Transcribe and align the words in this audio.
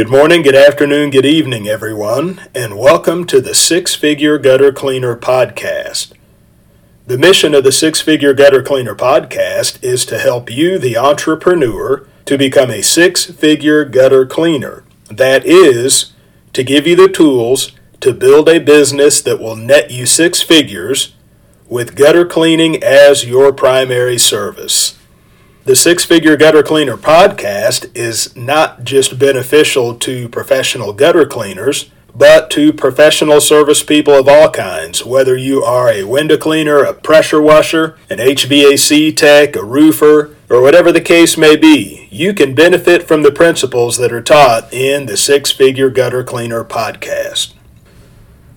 Good 0.00 0.08
morning, 0.08 0.40
good 0.40 0.56
afternoon, 0.56 1.10
good 1.10 1.26
evening, 1.26 1.68
everyone, 1.68 2.40
and 2.54 2.78
welcome 2.78 3.26
to 3.26 3.38
the 3.38 3.54
Six 3.54 3.94
Figure 3.94 4.38
Gutter 4.38 4.72
Cleaner 4.72 5.14
Podcast. 5.14 6.14
The 7.06 7.18
mission 7.18 7.54
of 7.54 7.64
the 7.64 7.70
Six 7.70 8.00
Figure 8.00 8.32
Gutter 8.32 8.62
Cleaner 8.62 8.94
Podcast 8.94 9.78
is 9.84 10.06
to 10.06 10.18
help 10.18 10.50
you, 10.50 10.78
the 10.78 10.96
entrepreneur, 10.96 12.06
to 12.24 12.38
become 12.38 12.70
a 12.70 12.80
six 12.80 13.26
figure 13.26 13.84
gutter 13.84 14.24
cleaner. 14.24 14.84
That 15.10 15.44
is, 15.44 16.14
to 16.54 16.64
give 16.64 16.86
you 16.86 16.96
the 16.96 17.06
tools 17.06 17.72
to 18.00 18.14
build 18.14 18.48
a 18.48 18.58
business 18.58 19.20
that 19.20 19.38
will 19.38 19.54
net 19.54 19.90
you 19.90 20.06
six 20.06 20.40
figures 20.40 21.14
with 21.68 21.94
gutter 21.94 22.24
cleaning 22.24 22.82
as 22.82 23.26
your 23.26 23.52
primary 23.52 24.16
service. 24.16 24.98
The 25.64 25.76
Six 25.76 26.06
Figure 26.06 26.38
Gutter 26.38 26.62
Cleaner 26.62 26.96
podcast 26.96 27.94
is 27.94 28.34
not 28.34 28.82
just 28.82 29.18
beneficial 29.18 29.94
to 29.96 30.26
professional 30.30 30.94
gutter 30.94 31.26
cleaners, 31.26 31.90
but 32.14 32.50
to 32.52 32.72
professional 32.72 33.42
service 33.42 33.82
people 33.82 34.14
of 34.14 34.26
all 34.26 34.50
kinds, 34.50 35.04
whether 35.04 35.36
you 35.36 35.62
are 35.62 35.90
a 35.90 36.04
window 36.04 36.38
cleaner, 36.38 36.82
a 36.82 36.94
pressure 36.94 37.42
washer, 37.42 37.98
an 38.08 38.16
HVAC 38.16 39.14
tech, 39.14 39.54
a 39.54 39.62
roofer, 39.62 40.34
or 40.48 40.62
whatever 40.62 40.90
the 40.90 41.00
case 41.00 41.36
may 41.36 41.56
be. 41.56 42.08
You 42.10 42.32
can 42.32 42.54
benefit 42.54 43.06
from 43.06 43.22
the 43.22 43.30
principles 43.30 43.98
that 43.98 44.14
are 44.14 44.22
taught 44.22 44.72
in 44.72 45.04
the 45.04 45.18
Six 45.18 45.52
Figure 45.52 45.90
Gutter 45.90 46.24
Cleaner 46.24 46.64
podcast. 46.64 47.52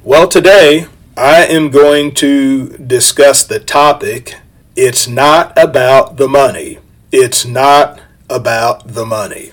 Well, 0.03 0.29
today 0.29 0.87
I 1.17 1.43
am 1.47 1.69
going 1.69 2.13
to 2.15 2.69
discuss 2.77 3.43
the 3.43 3.59
topic 3.59 4.35
It's 4.75 5.05
not 5.05 5.51
about 5.55 6.15
the 6.15 6.29
money. 6.29 6.79
It's 7.15 7.45
not 7.45 8.01
about 8.27 8.95
the 8.95 9.05
money. 9.05 9.51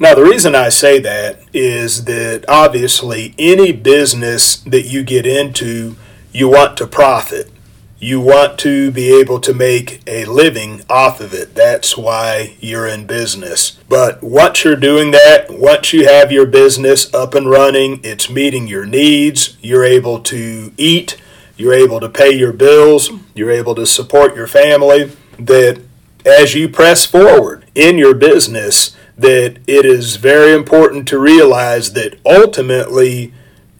Now, 0.00 0.16
the 0.16 0.24
reason 0.24 0.56
I 0.56 0.68
say 0.68 0.98
that 0.98 1.44
is 1.52 2.06
that 2.06 2.44
obviously 2.48 3.36
any 3.38 3.70
business 3.70 4.56
that 4.56 4.86
you 4.86 5.04
get 5.04 5.26
into, 5.26 5.94
you 6.32 6.48
want 6.48 6.76
to 6.78 6.88
profit. 6.88 7.52
You 8.00 8.20
want 8.20 8.58
to 8.58 8.90
be 8.90 9.16
able 9.16 9.38
to 9.42 9.54
make 9.54 10.02
a 10.08 10.24
living 10.24 10.82
off 10.90 11.20
of 11.20 11.32
it. 11.32 11.54
That's 11.54 11.96
why 11.96 12.56
you're 12.58 12.88
in 12.88 13.06
business. 13.06 13.78
But 13.88 14.24
once 14.24 14.64
you're 14.64 14.74
doing 14.74 15.12
that, 15.12 15.46
once 15.50 15.92
you 15.92 16.08
have 16.08 16.32
your 16.32 16.46
business 16.46 17.14
up 17.14 17.32
and 17.32 17.48
running, 17.48 18.00
it's 18.02 18.28
meeting 18.28 18.66
your 18.66 18.86
needs, 18.86 19.56
you're 19.60 19.84
able 19.84 20.18
to 20.22 20.72
eat, 20.76 21.16
you're 21.56 21.74
able 21.74 22.00
to 22.00 22.08
pay 22.08 22.32
your 22.32 22.52
bills, 22.52 23.08
you're 23.36 23.52
able 23.52 23.76
to 23.76 23.86
support 23.86 24.34
your 24.34 24.48
family 24.48 25.12
that 25.38 25.80
as 26.24 26.54
you 26.54 26.68
press 26.68 27.04
forward 27.04 27.64
in 27.74 27.98
your 27.98 28.14
business, 28.14 28.96
that 29.16 29.58
it 29.66 29.84
is 29.84 30.16
very 30.16 30.52
important 30.52 31.06
to 31.08 31.18
realize 31.18 31.92
that 31.92 32.18
ultimately 32.24 33.32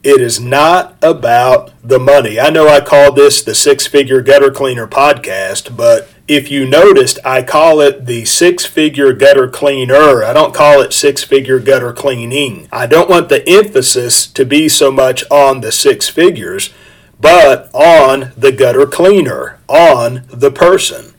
it 0.03 0.21
is 0.21 0.39
not 0.39 0.97
about 1.03 1.73
the 1.83 1.99
money. 1.99 2.39
I 2.39 2.51
know 2.51 2.69
I 2.69 2.81
call 2.81 3.13
this 3.13 3.43
the 3.43 3.55
Six 3.55 3.87
Figure 3.87 4.21
Gutter 4.21 4.51
Cleaner 4.51 4.87
podcast, 4.87 5.75
but 5.77 6.11
if 6.29 6.51
you 6.51 6.67
noticed, 6.67 7.19
I 7.25 7.43
call 7.43 7.81
it 7.81 8.05
the 8.05 8.27
Six 8.27 8.67
Figure 8.67 9.15
Gutter 9.15 9.49
Cleaner. 9.49 10.23
I 10.23 10.35
don't 10.35 10.55
call 10.55 10.83
it 10.83 10.93
Six 10.93 11.25
Figure 11.25 11.59
Gutter 11.59 11.95
Cleaning. 11.95 12.69
I 12.71 12.87
don't 12.87 13.09
want 13.09 13.31
the 13.31 13.49
emphasis 13.49 14.27
to 14.27 14.45
be 14.45 14.69
so 14.69 14.93
much 14.93 15.25
on 15.31 15.63
the 15.63 15.73
six 15.73 16.09
figures, 16.11 16.71
but 17.19 17.71
on 17.75 18.33
the 18.37 18.53
gutter 18.53 18.87
cleaner, 18.87 19.59
on 19.69 20.25
the 20.29 20.51
person. 20.51 21.14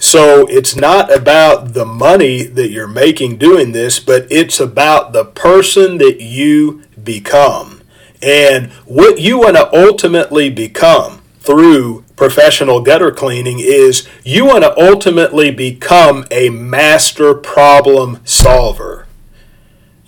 So 0.00 0.46
it's 0.46 0.74
not 0.74 1.14
about 1.14 1.74
the 1.74 1.84
money 1.84 2.42
that 2.44 2.70
you're 2.70 2.88
making 2.88 3.36
doing 3.36 3.72
this, 3.72 4.00
but 4.00 4.26
it's 4.30 4.58
about 4.58 5.12
the 5.12 5.26
person 5.26 5.98
that 5.98 6.22
you 6.22 6.82
become. 7.04 7.82
And 8.22 8.72
what 8.86 9.20
you 9.20 9.38
want 9.38 9.56
to 9.56 9.72
ultimately 9.76 10.48
become 10.48 11.20
through 11.40 12.06
professional 12.16 12.80
gutter 12.80 13.10
cleaning 13.10 13.60
is 13.60 14.08
you 14.24 14.46
want 14.46 14.64
to 14.64 14.78
ultimately 14.80 15.50
become 15.50 16.24
a 16.30 16.48
master 16.48 17.34
problem 17.34 18.20
solver. 18.24 19.06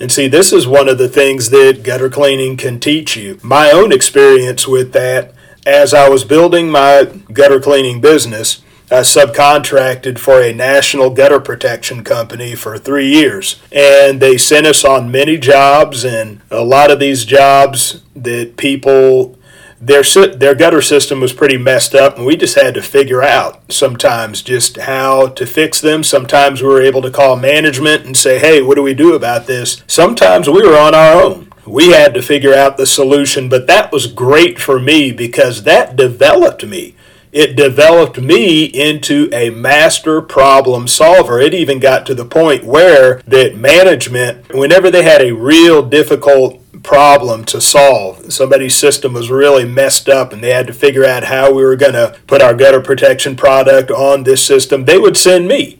And 0.00 0.11
see, 0.11 0.27
this 0.27 0.55
is 0.55 0.66
one 0.66 0.89
of 0.89 0.97
the 0.97 1.09
things 1.09 1.50
that 1.50 1.83
gutter 1.83 2.09
cleaning 2.09 2.56
can 2.56 2.81
teach 2.81 3.15
you. 3.15 3.39
My 3.43 3.71
own 3.71 3.93
experience 3.93 4.66
with 4.66 4.95
that 4.95 5.34
as 5.66 5.93
I 5.93 6.09
was 6.09 6.25
building 6.25 6.71
my 6.71 7.11
gutter 7.31 7.61
cleaning 7.61 8.00
business 8.00 8.62
I 8.92 9.00
subcontracted 9.00 10.19
for 10.19 10.42
a 10.42 10.53
national 10.53 11.10
gutter 11.10 11.41
protection 11.41 12.04
company 12.04 12.54
for 12.54 12.76
three 12.76 13.08
years. 13.08 13.58
And 13.72 14.20
they 14.20 14.36
sent 14.36 14.66
us 14.66 14.84
on 14.84 15.10
many 15.10 15.38
jobs, 15.38 16.04
and 16.04 16.42
a 16.50 16.62
lot 16.62 16.91
of 16.91 17.00
these 17.00 17.25
jobs 17.25 18.03
that 18.14 18.58
people 18.58 19.38
their 19.80 20.03
their 20.03 20.54
gutter 20.54 20.82
system 20.82 21.20
was 21.20 21.32
pretty 21.32 21.56
messed 21.56 21.94
up, 21.94 22.16
and 22.16 22.26
we 22.26 22.36
just 22.36 22.54
had 22.54 22.75
to 22.75 22.82
figure 22.82 23.22
out 23.22 23.72
sometimes 23.72 24.41
just 24.41 24.76
how 24.76 25.26
to 25.28 25.44
fix 25.47 25.80
them. 25.80 26.04
Sometimes 26.04 26.62
we 26.62 26.69
were 26.69 26.82
able 26.82 27.03
to 27.03 27.10
call 27.10 27.36
management 27.36 28.04
and 28.04 28.16
say, 28.16 28.38
"Hey, 28.38 28.62
what 28.62 28.76
do 28.76 28.82
we 28.82 28.94
do 28.94 29.14
about 29.14 29.47
this?" 29.47 29.82
Sometimes 29.88 30.48
we 30.48 30.62
were 30.62 30.78
on 30.78 30.94
our 30.94 31.20
own. 31.20 31.48
We 31.66 31.92
had 31.92 32.14
to 32.14 32.22
figure 32.22 32.54
out 32.54 32.76
the 32.76 32.86
solution, 32.86 33.48
but 33.48 33.66
that 33.66 33.91
was 33.91 34.06
great 34.06 34.60
for 34.60 34.78
me 34.78 35.12
because 35.12 35.62
that 35.62 35.97
developed 35.97 36.64
me 36.64 36.94
it 37.32 37.56
developed 37.56 38.20
me 38.20 38.65
into 38.65 39.31
a 39.32 39.48
master 39.48 40.20
problem 40.20 40.87
solver. 40.87 41.41
It 41.41 41.54
even 41.54 41.81
got 41.81 42.04
to 42.06 42.15
the 42.15 42.26
point 42.26 42.65
where 42.65 43.22
that 43.26 43.56
management, 43.56 44.54
whenever 44.54 44.91
they 44.91 45.03
had 45.03 45.22
a 45.22 45.32
real 45.34 45.82
difficult 45.82 46.60
problem 46.82 47.44
to 47.47 47.60
solve, 47.60 48.32
somebody's 48.32 48.75
system 48.75 49.15
was 49.15 49.31
really 49.31 49.65
messed 49.65 50.10
up 50.10 50.32
and 50.32 50.44
they 50.44 50.50
had 50.50 50.66
to 50.66 50.75
figure 50.75 51.06
out 51.06 51.25
how 51.25 51.53
we 51.53 51.65
were 51.65 51.76
going 51.76 51.94
to 51.94 52.16
put 52.26 52.42
our 52.42 52.54
gutter 52.54 52.81
protection 52.81 53.34
product 53.34 53.91
on 53.91 54.25
this 54.25 54.44
system, 54.44 54.84
they 54.84 54.98
would 54.98 55.16
send 55.16 55.48
me 55.48 55.78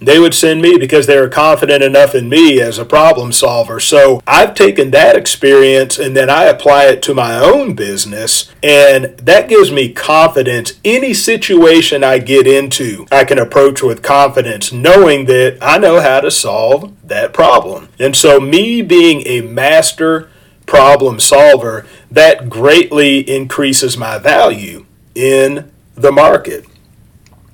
they 0.00 0.18
would 0.18 0.34
send 0.34 0.62
me 0.62 0.78
because 0.78 1.06
they 1.06 1.20
were 1.20 1.28
confident 1.28 1.82
enough 1.82 2.14
in 2.14 2.28
me 2.28 2.60
as 2.60 2.78
a 2.78 2.84
problem 2.84 3.32
solver. 3.32 3.78
So 3.78 4.22
I've 4.26 4.54
taken 4.54 4.90
that 4.92 5.14
experience 5.14 5.98
and 5.98 6.16
then 6.16 6.30
I 6.30 6.44
apply 6.44 6.86
it 6.86 7.02
to 7.02 7.14
my 7.14 7.36
own 7.36 7.74
business, 7.74 8.50
and 8.62 9.16
that 9.18 9.48
gives 9.48 9.70
me 9.70 9.92
confidence. 9.92 10.72
Any 10.84 11.12
situation 11.12 12.02
I 12.02 12.18
get 12.18 12.46
into, 12.46 13.06
I 13.12 13.24
can 13.24 13.38
approach 13.38 13.82
with 13.82 14.02
confidence, 14.02 14.72
knowing 14.72 15.26
that 15.26 15.58
I 15.60 15.78
know 15.78 16.00
how 16.00 16.20
to 16.20 16.30
solve 16.30 16.94
that 17.06 17.32
problem. 17.32 17.88
And 17.98 18.16
so, 18.16 18.40
me 18.40 18.82
being 18.82 19.26
a 19.26 19.42
master 19.42 20.30
problem 20.64 21.20
solver, 21.20 21.84
that 22.10 22.48
greatly 22.48 23.18
increases 23.28 23.96
my 23.96 24.18
value 24.18 24.86
in 25.14 25.70
the 25.94 26.12
market. 26.12 26.64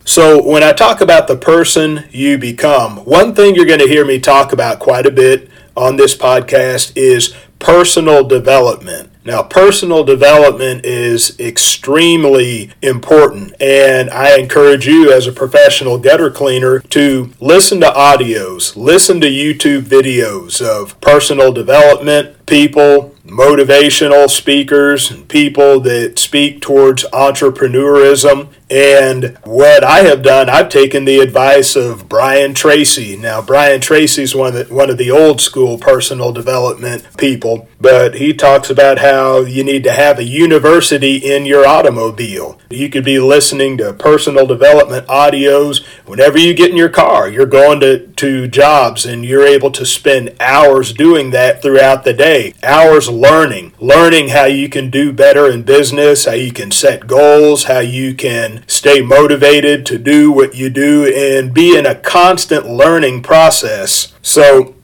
So, 0.08 0.40
when 0.40 0.62
I 0.62 0.72
talk 0.72 1.00
about 1.00 1.26
the 1.26 1.36
person 1.36 2.04
you 2.12 2.38
become, 2.38 2.98
one 2.98 3.34
thing 3.34 3.56
you're 3.56 3.66
going 3.66 3.80
to 3.80 3.88
hear 3.88 4.04
me 4.04 4.20
talk 4.20 4.52
about 4.52 4.78
quite 4.78 5.04
a 5.04 5.10
bit 5.10 5.50
on 5.76 5.96
this 5.96 6.16
podcast 6.16 6.92
is 6.94 7.34
personal 7.58 8.22
development. 8.22 9.10
Now, 9.24 9.42
personal 9.42 10.04
development 10.04 10.86
is 10.86 11.36
extremely 11.40 12.70
important, 12.82 13.60
and 13.60 14.08
I 14.10 14.38
encourage 14.38 14.86
you 14.86 15.12
as 15.12 15.26
a 15.26 15.32
professional 15.32 15.98
gutter 15.98 16.30
cleaner 16.30 16.78
to 16.78 17.32
listen 17.40 17.80
to 17.80 17.88
audios, 17.88 18.76
listen 18.76 19.20
to 19.22 19.26
YouTube 19.26 19.82
videos 19.82 20.64
of 20.64 21.00
personal 21.00 21.52
development 21.52 22.36
people, 22.46 23.14
motivational 23.24 24.30
speakers, 24.30 25.10
and 25.10 25.28
people 25.28 25.80
that 25.80 26.18
speak 26.18 26.60
towards 26.60 27.04
entrepreneurism. 27.12 28.48
And 28.68 29.38
what 29.44 29.84
I 29.84 30.00
have 30.00 30.22
done, 30.22 30.50
I've 30.50 30.68
taken 30.68 31.04
the 31.04 31.20
advice 31.20 31.76
of 31.76 32.08
Brian 32.08 32.52
Tracy. 32.52 33.16
Now, 33.16 33.40
Brian 33.40 33.80
Tracy 33.80 34.24
is 34.24 34.34
one 34.34 34.56
of 34.56 34.68
the, 34.68 34.74
one 34.74 34.90
of 34.90 34.98
the 34.98 35.10
old 35.10 35.40
school 35.40 35.78
personal 35.78 36.32
development 36.32 37.06
people, 37.16 37.68
but 37.80 38.16
he 38.16 38.34
talks 38.34 38.68
about 38.68 38.98
how 38.98 39.40
you 39.40 39.62
need 39.62 39.84
to 39.84 39.92
have 39.92 40.18
a 40.18 40.24
university 40.24 41.16
in 41.16 41.46
your 41.46 41.64
automobile. 41.64 42.58
You 42.68 42.88
could 42.88 43.04
be 43.04 43.20
listening 43.20 43.76
to 43.78 43.92
personal 43.92 44.46
development 44.46 45.06
audios 45.06 45.84
whenever 46.04 46.36
you 46.36 46.52
get 46.52 46.70
in 46.70 46.76
your 46.76 46.88
car. 46.88 47.28
You're 47.28 47.46
going 47.46 47.78
to, 47.80 48.08
to 48.08 48.48
jobs 48.48 49.06
and 49.06 49.24
you're 49.24 49.46
able 49.46 49.70
to 49.70 49.86
spend 49.86 50.34
hours 50.40 50.92
doing 50.92 51.30
that 51.30 51.62
throughout 51.62 52.02
the 52.02 52.12
day. 52.12 52.54
Hours 52.64 53.08
learning, 53.08 53.74
learning 53.78 54.30
how 54.30 54.46
you 54.46 54.68
can 54.68 54.90
do 54.90 55.12
better 55.12 55.48
in 55.48 55.62
business, 55.62 56.24
how 56.24 56.32
you 56.32 56.50
can 56.50 56.72
set 56.72 57.06
goals, 57.06 57.64
how 57.64 57.78
you 57.78 58.12
can 58.14 58.55
stay 58.66 59.00
motivated 59.00 59.86
to 59.86 59.98
do 59.98 60.30
what 60.30 60.54
you 60.54 60.70
do 60.70 61.12
and 61.14 61.54
be 61.54 61.76
in 61.76 61.86
a 61.86 61.94
constant 61.94 62.68
learning 62.68 63.22
process. 63.22 64.12
So, 64.22 64.74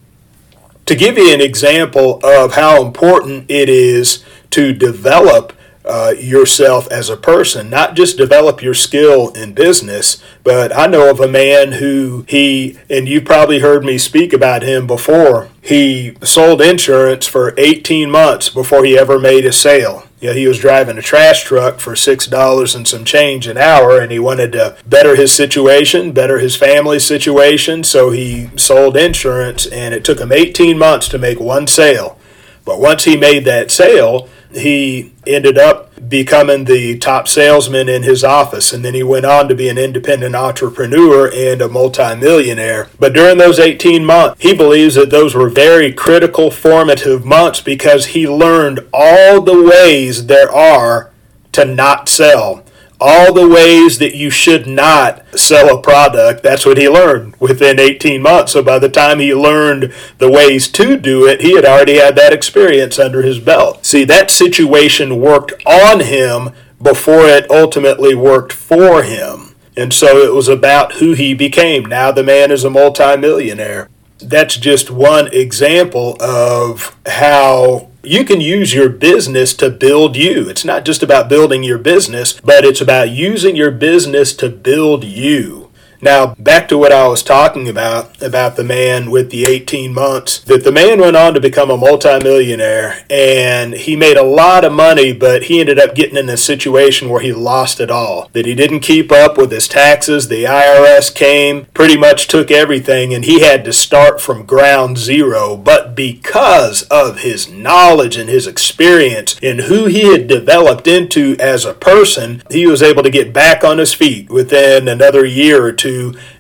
to 0.87 0.97
give 0.97 1.17
you 1.17 1.33
an 1.33 1.41
example 1.41 2.21
of 2.25 2.55
how 2.55 2.85
important 2.85 3.51
it 3.51 3.69
is 3.69 4.25
to 4.51 4.73
develop 4.73 5.53
uh, 5.85 6.15
yourself 6.17 6.87
as 6.91 7.09
a 7.09 7.17
person, 7.17 7.69
not 7.69 7.97
just 7.97 8.17
develop 8.17 8.63
your 8.63 8.75
skill 8.75 9.31
in 9.31 9.53
business. 9.53 10.23
But 10.45 10.77
I 10.77 10.87
know 10.87 11.11
of 11.11 11.21
a 11.21 11.29
man 11.29 11.73
who 11.73 12.25
he, 12.29 12.79
and 12.89 13.09
you 13.09 13.21
probably 13.21 13.61
heard 13.61 13.85
me 13.85 13.99
speak 13.99 14.33
about 14.33 14.63
him 14.63 14.87
before, 14.87 15.49
he 15.61 16.17
sold 16.23 16.61
insurance 16.61 17.27
for 17.27 17.55
18 17.59 18.11
months 18.11 18.49
before 18.49 18.85
he 18.85 18.99
ever 18.99 19.19
made 19.19 19.45
a 19.45 19.53
sale. 19.53 20.05
Know, 20.29 20.35
he 20.35 20.47
was 20.47 20.59
driving 20.59 20.99
a 20.99 21.03
trash 21.03 21.43
truck 21.43 21.81
for 21.81 21.97
six 21.97 22.27
dollars 22.27 22.75
and 22.75 22.87
some 22.87 23.05
change 23.05 23.47
an 23.47 23.59
hour, 23.59 24.01
and 24.01 24.13
he 24.13 24.19
wanted 24.19 24.53
to 24.53 24.77
better 24.87 25.17
his 25.17 25.33
situation, 25.33 26.13
better 26.13 26.39
his 26.39 26.57
family's 26.57 27.05
situation. 27.05 27.83
So 27.85 28.11
he 28.11 28.51
sold 28.57 28.97
insurance, 28.97 29.67
and 29.67 29.93
it 29.95 30.05
took 30.05 30.21
him 30.21 30.33
18 30.33 30.79
months 30.79 31.09
to 31.09 31.19
make 31.19 31.41
one 31.41 31.67
sale. 31.67 32.19
But 32.65 32.81
once 32.81 33.05
he 33.05 33.17
made 33.17 33.45
that 33.45 33.71
sale, 33.71 34.29
he 34.53 35.13
ended 35.27 35.59
up 35.59 35.92
becoming 36.13 36.67
the 36.67 36.99
top 36.99 37.27
salesman 37.27 37.89
in 37.89 38.03
his 38.03 38.23
office. 38.23 38.75
And 38.75 38.85
then 38.85 38.93
he 38.93 39.03
went 39.03 39.25
on 39.25 39.49
to 39.49 39.55
be 39.55 39.71
an 39.71 39.79
independent 39.79 40.37
entrepreneur 40.37 41.33
and 41.33 41.63
a 41.63 41.71
multimillionaire. 41.71 42.91
But 43.01 43.15
during 43.15 43.39
those 43.39 43.59
18 43.59 44.05
months 44.05 44.41
he 44.41 44.55
believes 44.55 44.95
that 44.97 45.11
those 45.11 45.35
were 45.35 45.49
very 45.49 45.91
critical 45.91 46.51
formative 46.51 47.25
months 47.25 47.63
because 47.63 48.07
he 48.07 48.29
learned 48.29 48.87
all 48.93 49.41
the 49.41 49.63
ways 49.63 50.27
there 50.27 50.53
are 50.53 51.11
to 51.53 51.65
not 51.65 52.11
sell 52.11 52.63
all 53.03 53.33
the 53.33 53.49
ways 53.49 53.99
that 53.99 54.15
you 54.15 54.31
should 54.31 54.67
not 54.67 55.25
sell 55.39 55.77
a 55.77 55.83
product. 55.83 56.43
That's 56.43 56.65
what 56.65 56.79
he 56.79 56.89
learned 56.89 57.35
within 57.41 57.79
18 57.79 58.23
months. 58.23 58.53
So 58.53 58.63
by 58.63 58.79
the 58.79 58.89
time 58.89 59.19
he 59.19 59.35
learned 59.35 59.93
the 60.19 60.31
ways 60.31 60.69
to 60.69 60.97
do 60.97 61.27
it, 61.27 61.41
he 61.41 61.55
had 61.55 61.65
already 61.65 61.97
had 61.97 62.17
that 62.17 62.33
experience 62.33 62.99
under 62.99 63.23
his 63.23 63.39
belt. 63.39 63.85
See, 63.85 64.05
that 64.05 64.31
situation 64.31 65.21
worked 65.21 65.53
on 65.67 66.01
him 66.01 66.51
before 66.81 67.27
it 67.27 67.51
ultimately 67.51 68.15
worked 68.15 68.53
for 68.53 69.03
him. 69.03 69.55
And 69.77 69.93
so 69.93 70.19
it 70.19 70.35
was 70.35 70.49
about 70.49 70.95
who 70.95 71.13
he 71.13 71.35
became. 71.35 71.85
Now 71.85 72.13
the 72.13 72.23
man 72.23 72.51
is 72.51 72.65
a 72.65 72.71
multimillionaire. 72.71 73.89
That's 74.19 74.57
just 74.57 74.91
one 74.91 75.29
example 75.33 76.17
of 76.21 76.97
how 77.07 77.89
you 78.03 78.25
can 78.25 78.41
use 78.41 78.75
your 78.75 78.89
business 78.89 79.55
to 79.55 79.71
build 79.71 80.17
you. 80.17 80.49
It's 80.49 80.65
not 80.65 80.85
just 80.85 81.03
about 81.03 81.29
building 81.29 81.63
your 81.63 81.79
business, 81.79 82.41
but 82.41 82.65
it's 82.65 82.81
about 82.81 83.11
using 83.11 83.55
your 83.55 83.71
business 83.71 84.35
to 84.35 84.49
build 84.49 85.05
you. 85.05 85.62
Now, 86.03 86.35
back 86.37 86.67
to 86.69 86.77
what 86.77 86.91
I 86.91 87.07
was 87.07 87.23
talking 87.23 87.69
about, 87.69 88.21
about 88.21 88.57
the 88.57 88.65
man 88.65 89.09
with 89.09 89.31
the 89.31 89.45
18 89.45 89.95
months, 89.95 90.41
that 90.41 90.65
the 90.65 90.73
man 90.73 90.99
went 90.99 91.17
on 91.17 91.33
to 91.35 91.41
become 91.41 91.71
a 91.71 91.77
multimillionaire 91.77 93.05
and 93.09 93.75
he 93.75 93.95
made 93.95 94.17
a 94.17 94.25
lot 94.25 94.65
of 94.65 94.73
money, 94.73 95.13
but 95.13 95.45
he 95.45 95.61
ended 95.61 95.79
up 95.79 95.95
getting 95.95 96.17
in 96.17 96.29
a 96.29 96.37
situation 96.37 97.09
where 97.09 97.21
he 97.21 97.33
lost 97.33 97.79
it 97.79 97.89
all. 97.89 98.29
That 98.33 98.47
he 98.47 98.55
didn't 98.57 98.81
keep 98.81 99.13
up 99.13 99.39
with 99.39 99.53
his 99.53 99.69
taxes. 99.69 100.27
The 100.27 100.43
IRS 100.43 101.15
came, 101.15 101.67
pretty 101.67 101.97
much 101.97 102.27
took 102.27 102.51
everything, 102.51 103.15
and 103.15 103.25
he 103.25 103.43
had 103.43 103.65
to 103.65 103.73
start 103.73 104.21
from 104.21 104.45
ground 104.45 104.99
zero. 104.99 105.57
But 105.57 105.95
because 105.95 106.83
of 106.91 107.21
his 107.21 107.49
knowledge 107.49 108.17
and 108.17 108.29
his 108.29 108.49
experience 108.49 109.39
and 109.41 109.61
who 109.61 109.85
he 109.85 110.11
had 110.11 110.27
developed 110.27 110.89
into 110.89 111.37
as 111.39 111.65
a 111.65 111.75
person, 111.75 112.43
he 112.51 112.67
was 112.67 112.83
able 112.83 113.05
to 113.05 113.11
get 113.11 113.33
back 113.33 113.63
on 113.63 113.79
his 113.79 113.95
feet 113.95 114.29
within 114.29 114.89
another 114.89 115.25
year 115.25 115.65
or 115.65 115.73
two 115.73 115.92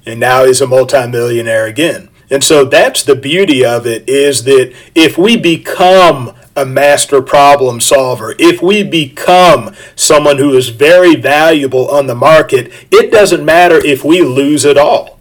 and 0.07 0.21
now 0.21 0.45
he's 0.45 0.61
a 0.61 0.67
multimillionaire 0.67 1.67
again. 1.67 2.09
And 2.31 2.43
so 2.43 2.65
that's 2.65 3.03
the 3.03 3.15
beauty 3.15 3.65
of 3.65 3.87
it 3.87 4.09
is 4.09 4.45
that 4.45 4.75
if 4.95 5.19
we 5.19 5.37
become 5.37 6.35
a 6.57 6.65
master 6.65 7.21
problem 7.21 7.81
solver, 7.81 8.35
if 8.39 8.63
we 8.63 8.83
become 8.83 9.75
someone 9.97 10.39
who 10.39 10.55
is 10.55 10.71
very 10.71 11.15
valuable 11.15 11.91
on 11.91 12.07
the 12.07 12.15
market, 12.15 12.73
it 12.91 13.11
doesn't 13.11 13.45
matter 13.45 13.85
if 13.85 14.05
we 14.05 14.23
lose 14.23 14.65
it 14.65 14.79
all. 14.79 15.21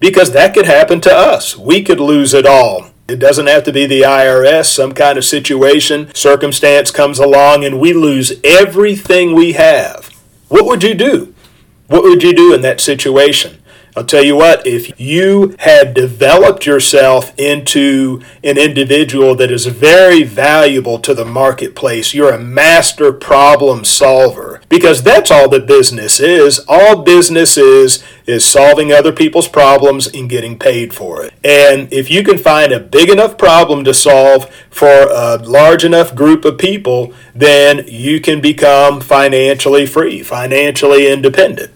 Because 0.00 0.32
that 0.32 0.54
could 0.54 0.66
happen 0.66 1.00
to 1.02 1.12
us. 1.12 1.56
We 1.56 1.82
could 1.82 2.00
lose 2.00 2.34
it 2.34 2.46
all. 2.46 2.90
It 3.08 3.18
doesn't 3.18 3.46
have 3.46 3.64
to 3.64 3.72
be 3.72 3.86
the 3.86 4.02
IRS, 4.02 4.66
some 4.66 4.92
kind 4.92 5.16
of 5.16 5.24
situation, 5.24 6.14
circumstance 6.14 6.90
comes 6.90 7.18
along, 7.18 7.64
and 7.64 7.80
we 7.80 7.92
lose 7.92 8.32
everything 8.44 9.34
we 9.34 9.52
have. 9.52 10.10
What 10.48 10.66
would 10.66 10.82
you 10.82 10.94
do? 10.94 11.34
What 11.86 12.02
would 12.02 12.22
you 12.22 12.34
do 12.34 12.52
in 12.52 12.60
that 12.60 12.80
situation? 12.80 13.62
I'll 13.98 14.04
tell 14.04 14.22
you 14.22 14.36
what, 14.36 14.64
if 14.64 15.00
you 15.00 15.56
have 15.58 15.92
developed 15.92 16.64
yourself 16.66 17.36
into 17.36 18.22
an 18.44 18.56
individual 18.56 19.34
that 19.34 19.50
is 19.50 19.66
very 19.66 20.22
valuable 20.22 21.00
to 21.00 21.14
the 21.14 21.24
marketplace, 21.24 22.14
you're 22.14 22.30
a 22.32 22.38
master 22.38 23.12
problem 23.12 23.84
solver. 23.84 24.60
Because 24.68 25.02
that's 25.02 25.32
all 25.32 25.48
that 25.48 25.66
business 25.66 26.20
is. 26.20 26.64
All 26.68 27.02
business 27.02 27.56
is 27.56 28.04
is 28.24 28.44
solving 28.44 28.92
other 28.92 29.10
people's 29.10 29.48
problems 29.48 30.06
and 30.06 30.30
getting 30.30 30.58
paid 30.58 30.94
for 30.94 31.24
it. 31.24 31.32
And 31.42 31.92
if 31.92 32.08
you 32.08 32.22
can 32.22 32.38
find 32.38 32.70
a 32.70 32.78
big 32.78 33.08
enough 33.08 33.36
problem 33.36 33.82
to 33.84 33.94
solve 33.94 34.48
for 34.70 34.86
a 34.86 35.38
large 35.38 35.84
enough 35.84 36.14
group 36.14 36.44
of 36.44 36.56
people, 36.58 37.12
then 37.34 37.84
you 37.88 38.20
can 38.20 38.40
become 38.40 39.00
financially 39.00 39.86
free, 39.86 40.22
financially 40.22 41.10
independent. 41.10 41.72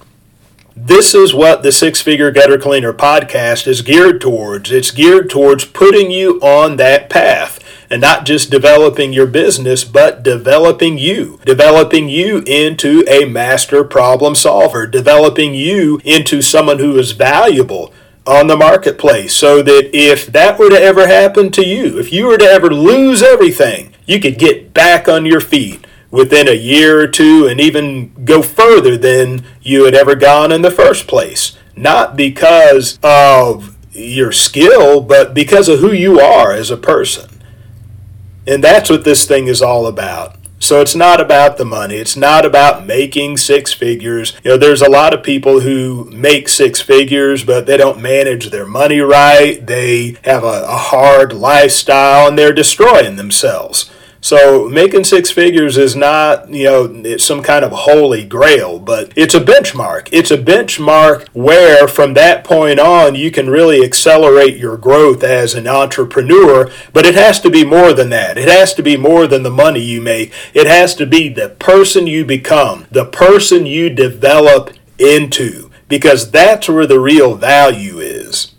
This 0.84 1.14
is 1.14 1.32
what 1.32 1.62
the 1.62 1.70
Six 1.70 2.00
Figure 2.00 2.32
Gutter 2.32 2.58
Cleaner 2.58 2.92
podcast 2.92 3.68
is 3.68 3.82
geared 3.82 4.20
towards. 4.20 4.72
It's 4.72 4.90
geared 4.90 5.30
towards 5.30 5.64
putting 5.64 6.10
you 6.10 6.40
on 6.40 6.74
that 6.74 7.08
path 7.08 7.60
and 7.88 8.00
not 8.00 8.26
just 8.26 8.50
developing 8.50 9.12
your 9.12 9.28
business, 9.28 9.84
but 9.84 10.24
developing 10.24 10.98
you, 10.98 11.38
developing 11.44 12.08
you 12.08 12.42
into 12.48 13.04
a 13.08 13.26
master 13.26 13.84
problem 13.84 14.34
solver, 14.34 14.88
developing 14.88 15.54
you 15.54 16.00
into 16.04 16.42
someone 16.42 16.80
who 16.80 16.98
is 16.98 17.12
valuable 17.12 17.94
on 18.26 18.48
the 18.48 18.56
marketplace 18.56 19.36
so 19.36 19.62
that 19.62 19.96
if 19.96 20.26
that 20.26 20.58
were 20.58 20.70
to 20.70 20.82
ever 20.82 21.06
happen 21.06 21.52
to 21.52 21.64
you, 21.64 22.00
if 22.00 22.12
you 22.12 22.26
were 22.26 22.38
to 22.38 22.44
ever 22.44 22.70
lose 22.70 23.22
everything, 23.22 23.94
you 24.04 24.18
could 24.18 24.36
get 24.36 24.74
back 24.74 25.06
on 25.06 25.26
your 25.26 25.40
feet 25.40 25.86
within 26.12 26.46
a 26.46 26.52
year 26.52 27.00
or 27.00 27.08
two 27.08 27.48
and 27.48 27.60
even 27.60 28.12
go 28.24 28.42
further 28.42 28.96
than 28.96 29.44
you 29.62 29.84
had 29.84 29.94
ever 29.94 30.14
gone 30.14 30.52
in 30.52 30.62
the 30.62 30.70
first 30.70 31.08
place. 31.08 31.56
Not 31.74 32.14
because 32.14 33.00
of 33.02 33.76
your 33.92 34.30
skill, 34.30 35.00
but 35.00 35.34
because 35.34 35.68
of 35.68 35.80
who 35.80 35.90
you 35.90 36.20
are 36.20 36.52
as 36.52 36.70
a 36.70 36.76
person. 36.76 37.42
And 38.46 38.62
that's 38.62 38.90
what 38.90 39.04
this 39.04 39.26
thing 39.26 39.46
is 39.48 39.62
all 39.62 39.86
about. 39.86 40.36
So 40.58 40.80
it's 40.80 40.94
not 40.94 41.20
about 41.20 41.56
the 41.56 41.64
money. 41.64 41.96
It's 41.96 42.16
not 42.16 42.44
about 42.46 42.86
making 42.86 43.38
six 43.38 43.72
figures. 43.72 44.32
You 44.44 44.52
know, 44.52 44.56
there's 44.56 44.82
a 44.82 44.88
lot 44.88 45.12
of 45.12 45.24
people 45.24 45.60
who 45.60 46.04
make 46.12 46.48
six 46.48 46.80
figures, 46.80 47.42
but 47.42 47.66
they 47.66 47.76
don't 47.76 48.00
manage 48.00 48.50
their 48.50 48.66
money 48.66 49.00
right. 49.00 49.66
They 49.66 50.18
have 50.22 50.44
a, 50.44 50.64
a 50.64 50.76
hard 50.76 51.32
lifestyle 51.32 52.28
and 52.28 52.38
they're 52.38 52.52
destroying 52.52 53.16
themselves. 53.16 53.90
So 54.24 54.68
making 54.68 55.02
six 55.02 55.32
figures 55.32 55.76
is 55.76 55.96
not, 55.96 56.48
you 56.48 56.64
know, 56.64 57.16
some 57.16 57.42
kind 57.42 57.64
of 57.64 57.72
holy 57.72 58.24
grail, 58.24 58.78
but 58.78 59.12
it's 59.16 59.34
a 59.34 59.40
benchmark. 59.40 60.08
It's 60.12 60.30
a 60.30 60.38
benchmark 60.38 61.26
where 61.32 61.88
from 61.88 62.14
that 62.14 62.44
point 62.44 62.78
on 62.78 63.16
you 63.16 63.32
can 63.32 63.50
really 63.50 63.84
accelerate 63.84 64.56
your 64.56 64.76
growth 64.76 65.24
as 65.24 65.54
an 65.54 65.66
entrepreneur, 65.66 66.70
but 66.92 67.04
it 67.04 67.16
has 67.16 67.40
to 67.40 67.50
be 67.50 67.64
more 67.64 67.92
than 67.92 68.10
that. 68.10 68.38
It 68.38 68.46
has 68.46 68.72
to 68.74 68.82
be 68.82 68.96
more 68.96 69.26
than 69.26 69.42
the 69.42 69.50
money 69.50 69.80
you 69.80 70.00
make. 70.00 70.32
It 70.54 70.68
has 70.68 70.94
to 70.96 71.06
be 71.06 71.28
the 71.28 71.48
person 71.48 72.06
you 72.06 72.24
become, 72.24 72.86
the 72.92 73.04
person 73.04 73.66
you 73.66 73.90
develop 73.90 74.70
into, 75.00 75.68
because 75.88 76.30
that's 76.30 76.68
where 76.68 76.86
the 76.86 77.00
real 77.00 77.34
value 77.34 77.98
is. 77.98 78.54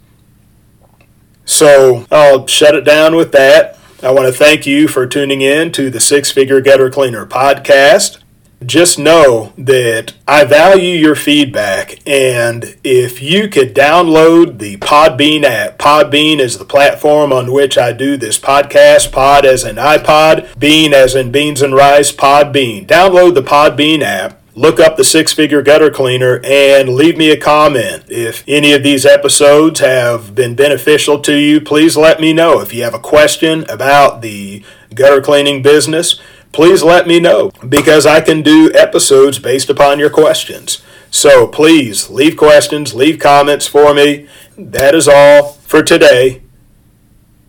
So 1.45 2.05
I'll 2.11 2.47
shut 2.47 2.75
it 2.75 2.83
down 2.83 3.15
with 3.15 3.31
that. 3.31 3.79
I 4.03 4.11
want 4.11 4.27
to 4.27 4.33
thank 4.33 4.67
you 4.67 4.89
for 4.89 5.07
tuning 5.07 5.39
in 5.39 5.71
to 5.71 5.89
the 5.89 6.01
Six 6.01 6.29
Figure 6.29 6.59
Gutter 6.59 6.89
Cleaner 6.89 7.25
podcast. 7.25 8.17
Just 8.65 8.99
know 8.99 9.53
that 9.57 10.13
I 10.27 10.43
value 10.43 10.93
your 10.93 11.15
feedback, 11.15 11.99
and 12.05 12.75
if 12.83 13.21
you 13.21 13.47
could 13.47 13.73
download 13.73 14.59
the 14.59 14.75
Podbean 14.75 15.45
app, 15.45 15.77
Podbean 15.77 16.39
is 16.39 16.57
the 16.57 16.65
platform 16.65 17.31
on 17.31 17.53
which 17.53 17.77
I 17.77 17.93
do 17.93 18.17
this 18.17 18.37
podcast. 18.37 19.13
Pod 19.13 19.45
as 19.45 19.63
in 19.63 19.77
iPod, 19.77 20.59
Bean 20.59 20.93
as 20.93 21.15
in 21.15 21.31
beans 21.31 21.61
and 21.61 21.73
rice, 21.73 22.11
Podbean. 22.11 22.85
Download 22.85 23.33
the 23.33 23.41
Podbean 23.41 24.01
app 24.01 24.42
look 24.55 24.79
up 24.79 24.97
the 24.97 25.03
six 25.03 25.33
figure 25.33 25.61
gutter 25.61 25.89
cleaner 25.89 26.39
and 26.43 26.89
leave 26.89 27.17
me 27.17 27.31
a 27.31 27.37
comment. 27.37 28.03
If 28.07 28.43
any 28.47 28.73
of 28.73 28.83
these 28.83 29.05
episodes 29.05 29.79
have 29.79 30.35
been 30.35 30.55
beneficial 30.55 31.19
to 31.21 31.35
you, 31.35 31.59
please 31.59 31.97
let 31.97 32.19
me 32.19 32.33
know. 32.33 32.59
If 32.59 32.73
you 32.73 32.83
have 32.83 32.93
a 32.93 32.99
question 32.99 33.65
about 33.69 34.21
the 34.21 34.63
gutter 34.93 35.21
cleaning 35.21 35.61
business, 35.61 36.19
please 36.51 36.83
let 36.83 37.07
me 37.07 37.19
know 37.19 37.51
because 37.67 38.05
I 38.05 38.21
can 38.21 38.41
do 38.41 38.71
episodes 38.73 39.39
based 39.39 39.69
upon 39.69 39.99
your 39.99 40.09
questions. 40.09 40.83
So 41.09 41.47
please 41.47 42.09
leave 42.09 42.37
questions, 42.37 42.93
leave 42.93 43.19
comments 43.19 43.67
for 43.67 43.93
me. 43.93 44.27
That 44.57 44.95
is 44.95 45.07
all 45.07 45.53
for 45.53 45.83
today, 45.83 46.41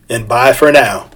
and 0.09 0.27
bye 0.27 0.53
for 0.53 0.71
now. 0.71 1.09